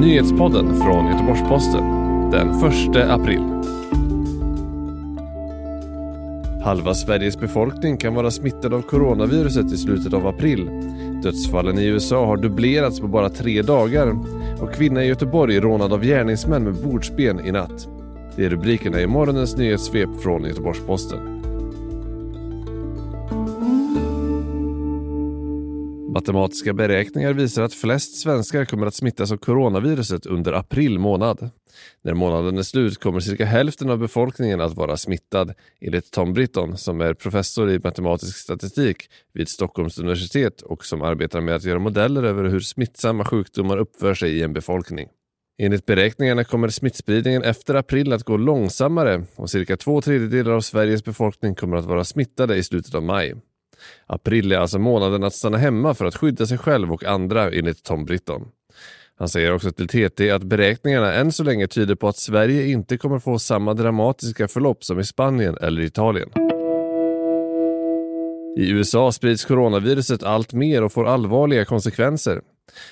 Nyhetspodden 0.00 0.80
från 0.80 1.06
Göteborgs-Posten 1.06 1.84
den 2.30 2.48
1 2.50 3.10
april. 3.10 3.42
Halva 6.64 6.94
Sveriges 6.94 7.40
befolkning 7.40 7.96
kan 7.96 8.14
vara 8.14 8.30
smittad 8.30 8.74
av 8.74 8.82
coronaviruset 8.82 9.72
i 9.72 9.76
slutet 9.76 10.14
av 10.14 10.26
april. 10.26 10.70
Dödsfallen 11.22 11.78
i 11.78 11.86
USA 11.86 12.26
har 12.26 12.36
dubblerats 12.36 13.00
på 13.00 13.06
bara 13.06 13.30
tre 13.30 13.62
dagar 13.62 14.16
och 14.60 14.74
kvinna 14.74 15.04
i 15.04 15.08
Göteborg 15.08 15.60
rånad 15.60 15.92
av 15.92 16.04
gärningsmän 16.04 16.64
med 16.64 16.74
bordsben 16.74 17.46
i 17.46 17.52
natt. 17.52 17.88
Det 18.36 18.44
är 18.44 18.50
rubrikerna 18.50 19.00
i 19.00 19.06
morgonens 19.06 19.56
nyhetssvep 19.56 20.22
från 20.22 20.44
Göteborgs-Posten. 20.44 21.39
Matematiska 26.12 26.72
beräkningar 26.72 27.32
visar 27.32 27.62
att 27.62 27.74
flest 27.74 28.20
svenskar 28.20 28.64
kommer 28.64 28.86
att 28.86 28.94
smittas 28.94 29.32
av 29.32 29.36
coronaviruset 29.36 30.26
under 30.26 30.52
april 30.52 30.98
månad. 30.98 31.50
När 32.02 32.14
månaden 32.14 32.58
är 32.58 32.62
slut 32.62 32.98
kommer 32.98 33.20
cirka 33.20 33.44
hälften 33.44 33.90
av 33.90 33.98
befolkningen 33.98 34.60
att 34.60 34.74
vara 34.74 34.96
smittad, 34.96 35.54
enligt 35.80 36.10
Tom 36.10 36.32
Britton 36.32 36.76
som 36.76 37.00
är 37.00 37.14
professor 37.14 37.70
i 37.70 37.78
matematisk 37.78 38.36
statistik 38.36 38.96
vid 39.34 39.48
Stockholms 39.48 39.98
universitet 39.98 40.62
och 40.62 40.84
som 40.84 41.02
arbetar 41.02 41.40
med 41.40 41.54
att 41.54 41.64
göra 41.64 41.78
modeller 41.78 42.22
över 42.22 42.44
hur 42.44 42.60
smittsamma 42.60 43.24
sjukdomar 43.24 43.76
uppför 43.76 44.14
sig 44.14 44.38
i 44.38 44.42
en 44.42 44.52
befolkning. 44.52 45.08
Enligt 45.58 45.86
beräkningarna 45.86 46.44
kommer 46.44 46.68
smittspridningen 46.68 47.42
efter 47.42 47.74
april 47.74 48.12
att 48.12 48.24
gå 48.24 48.36
långsammare 48.36 49.24
och 49.36 49.50
cirka 49.50 49.76
två 49.76 50.00
tredjedelar 50.00 50.52
av 50.52 50.60
Sveriges 50.60 51.04
befolkning 51.04 51.54
kommer 51.54 51.76
att 51.76 51.84
vara 51.84 52.04
smittade 52.04 52.56
i 52.56 52.62
slutet 52.62 52.94
av 52.94 53.02
maj. 53.02 53.34
April 54.06 54.52
är 54.52 54.58
alltså 54.58 54.78
månaden 54.78 55.24
att 55.24 55.34
stanna 55.34 55.58
hemma 55.58 55.94
för 55.94 56.04
att 56.04 56.16
skydda 56.16 56.46
sig 56.46 56.58
själv 56.58 56.92
och 56.92 57.04
andra 57.04 57.50
enligt 57.50 57.82
Tom 57.82 58.04
Britton. 58.04 58.48
Han 59.18 59.28
säger 59.28 59.54
också 59.54 59.72
till 59.72 59.88
TT 59.88 60.30
att 60.30 60.42
beräkningarna 60.42 61.12
än 61.14 61.32
så 61.32 61.44
länge 61.44 61.66
tyder 61.66 61.94
på 61.94 62.08
att 62.08 62.16
Sverige 62.16 62.66
inte 62.66 62.98
kommer 62.98 63.18
få 63.18 63.38
samma 63.38 63.74
dramatiska 63.74 64.48
förlopp 64.48 64.84
som 64.84 65.00
i 65.00 65.04
Spanien 65.04 65.56
eller 65.60 65.82
Italien. 65.82 66.30
I 68.56 68.70
USA 68.70 69.12
sprids 69.12 69.44
coronaviruset 69.44 70.22
allt 70.22 70.52
mer 70.52 70.84
och 70.84 70.92
får 70.92 71.06
allvarliga 71.06 71.64
konsekvenser. 71.64 72.40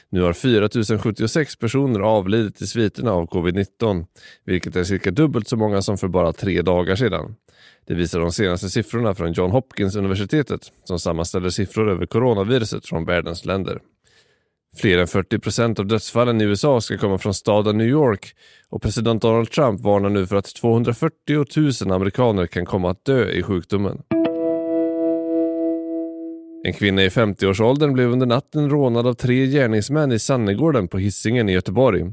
Nu 0.09 0.23
har 0.23 0.33
4 0.33 0.69
076 0.98 1.57
personer 1.57 2.01
avlidit 2.01 2.62
i 2.62 2.67
sviterna 2.67 3.12
av 3.12 3.29
covid-19, 3.29 4.07
vilket 4.45 4.77
är 4.77 4.84
cirka 4.84 5.11
dubbelt 5.11 5.48
så 5.48 5.57
många 5.57 5.83
som 5.83 5.98
för 5.98 6.09
bara 6.09 6.33
tre 6.33 6.62
dagar 6.62 6.97
sedan. 6.97 7.34
Det 7.87 7.95
visar 7.95 8.21
de 8.21 8.33
senaste 8.33 8.71
siffrorna 8.71 9.15
från 9.15 9.33
John 9.33 9.51
Hopkins 9.51 9.97
universitetet 9.97 10.61
som 10.84 10.99
sammanställer 10.99 11.51
siffror 11.51 11.91
över 11.91 12.06
coronaviruset 12.06 12.87
från 12.87 13.05
världens 13.05 13.45
länder. 13.45 13.79
Fler 14.77 14.99
än 14.99 15.06
40 15.06 15.39
procent 15.39 15.79
av 15.79 15.87
dödsfallen 15.87 16.41
i 16.41 16.45
USA 16.45 16.81
ska 16.81 16.99
komma 16.99 17.19
från 17.19 17.34
staden 17.34 17.79
New 17.79 17.87
York 17.87 18.34
och 18.69 18.83
president 18.83 19.23
Donald 19.23 19.51
Trump 19.51 19.81
varnar 19.81 20.09
nu 20.09 20.27
för 20.27 20.37
att 20.37 20.55
240 20.55 21.84
000 21.84 21.93
amerikaner 21.93 22.47
kan 22.47 22.67
komma 22.67 22.91
att 22.91 23.05
dö 23.05 23.31
i 23.31 23.43
sjukdomen. 23.43 24.03
En 26.64 26.73
kvinna 26.73 27.03
i 27.03 27.09
50-årsåldern 27.09 27.92
blev 27.92 28.11
under 28.11 28.27
natten 28.27 28.70
rånad 28.70 29.06
av 29.06 29.14
tre 29.14 29.47
gärningsmän 29.47 30.12
i 30.12 30.19
Sannegården 30.19 30.89
på 30.89 30.98
Hisingen 30.98 31.48
i 31.48 31.53
Göteborg. 31.53 32.12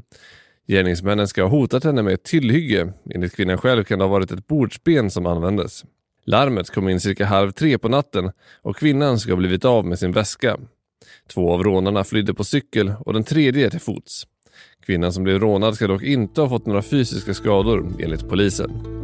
Gärningsmännen 0.68 1.28
ska 1.28 1.42
ha 1.42 1.48
hotat 1.48 1.84
henne 1.84 2.02
med 2.02 2.14
ett 2.14 2.24
tillhygge. 2.24 2.92
Enligt 3.14 3.36
kvinnan 3.36 3.58
själv 3.58 3.84
kan 3.84 3.98
det 3.98 4.04
ha 4.04 4.12
varit 4.12 4.30
ett 4.30 4.46
bordsben 4.46 5.10
som 5.10 5.26
användes. 5.26 5.84
Larmet 6.24 6.70
kom 6.70 6.88
in 6.88 7.00
cirka 7.00 7.26
halv 7.26 7.50
tre 7.50 7.78
på 7.78 7.88
natten 7.88 8.30
och 8.62 8.76
kvinnan 8.76 9.18
ska 9.18 9.32
ha 9.32 9.36
blivit 9.36 9.64
av 9.64 9.86
med 9.86 9.98
sin 9.98 10.12
väska. 10.12 10.58
Två 11.34 11.52
av 11.52 11.64
rånarna 11.64 12.04
flydde 12.04 12.34
på 12.34 12.44
cykel 12.44 12.92
och 13.00 13.12
den 13.12 13.24
tredje 13.24 13.70
till 13.70 13.80
fots. 13.80 14.26
Kvinnan 14.86 15.12
som 15.12 15.24
blev 15.24 15.38
rånad 15.38 15.74
ska 15.74 15.86
dock 15.86 16.02
inte 16.02 16.40
ha 16.40 16.48
fått 16.48 16.66
några 16.66 16.82
fysiska 16.82 17.34
skador 17.34 17.94
enligt 18.00 18.28
polisen. 18.28 18.95